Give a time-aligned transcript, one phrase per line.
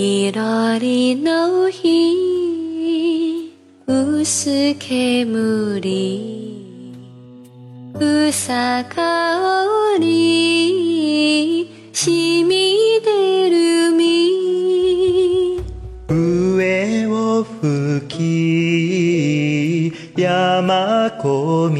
[0.00, 3.50] いろりの日
[3.84, 5.82] 薄煙
[7.98, 15.64] 草香り染み出る実
[16.16, 21.74] 上を吹き山小道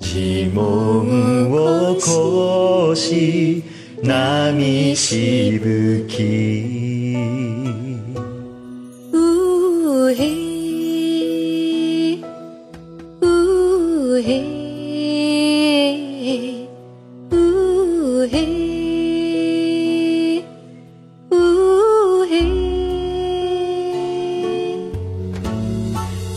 [0.00, 7.14] 地紋を越し波しぶき。
[9.12, 10.14] うへ。
[13.20, 14.24] うへ。
[17.30, 18.32] うへ。
[21.30, 21.34] う
[22.26, 22.32] へ。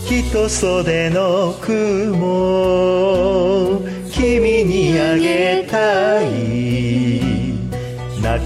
[0.07, 2.81] 人袖の雲
[4.11, 5.90] 君にあげた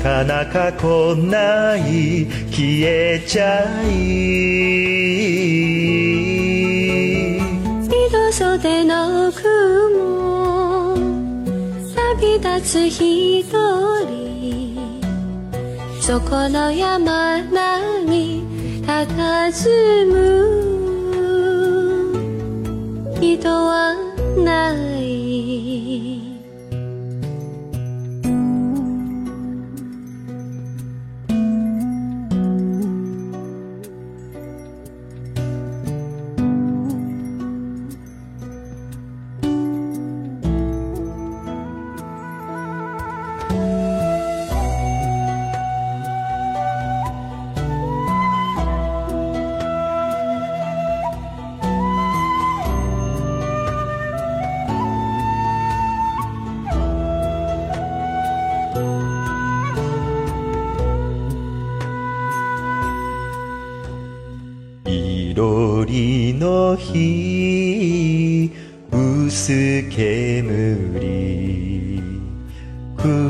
[0.02, 3.96] かなか来ない消えちゃい
[7.88, 10.96] 人袖の雲
[11.96, 14.26] 旅立つ一人
[16.02, 18.46] そこの山並み
[18.86, 20.66] 佇む。
[23.20, 23.96] 人は
[24.38, 25.05] ない。
[64.86, 68.52] いろりの日
[68.92, 70.96] 薄煙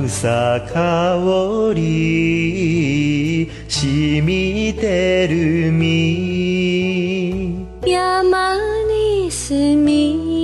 [0.07, 8.55] 草香り染みてる実山
[8.87, 10.34] に住み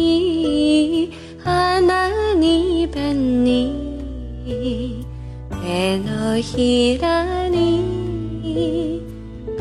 [6.11, 9.01] のひらに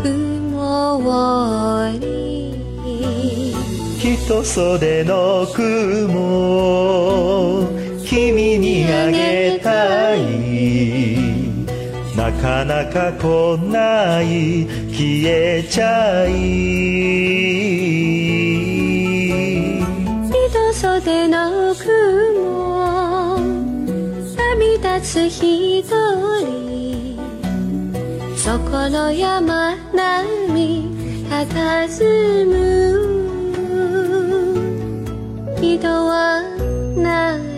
[0.02, 1.00] 雲
[2.00, 2.10] り。
[3.98, 5.62] 人袖の雲
[8.04, 10.18] 君にあげたい。
[12.16, 16.30] なかなか来ない消えちゃい。
[20.28, 22.59] 人袖の雲
[25.02, 27.18] つ一人
[28.36, 33.10] そこの山並み佇む。
[35.60, 36.42] 人は
[36.96, 37.49] ない